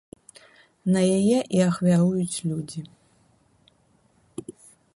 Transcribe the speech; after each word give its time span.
На 0.93 1.01
яе 1.17 1.39
і 1.57 1.61
ахвяруюць 1.69 2.41
людзі. 2.53 2.81